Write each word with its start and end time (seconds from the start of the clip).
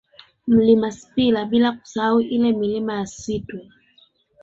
Mlima 0.47 0.91
Sipila 0.91 1.45
bila 1.45 1.71
kusahau 1.71 2.21
ile 2.21 2.51
Milima 2.51 2.93
ya 2.93 3.05
Sitwe 3.05 3.61